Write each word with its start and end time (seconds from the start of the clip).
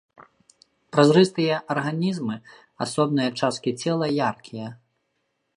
Празрыстыя 0.95 1.55
арганізмы, 1.75 2.35
асобныя 2.87 3.29
часткі 3.41 3.71
цела 3.85 4.13
яркія. 4.29 4.67